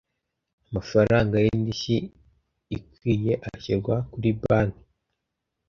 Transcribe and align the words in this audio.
amafaranga 0.69 1.35
y 1.45 1.47
‘indishyi 1.55 1.97
ikwiye 2.77 3.33
ashyirwa 3.47 3.95
kuri 4.11 4.29
banki. 4.41 4.83